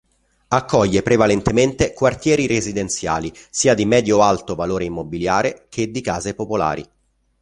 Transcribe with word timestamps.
Accoglie 0.47 1.03
prevalentemente 1.03 1.93
quartieri 1.93 2.47
residenziali, 2.47 3.31
sia 3.51 3.75
di 3.75 3.85
medio-alto 3.85 4.55
valore 4.55 4.85
immobiliare 4.85 5.67
che 5.69 5.91
di 5.91 6.01
case 6.01 6.33
popolari. 6.33 6.83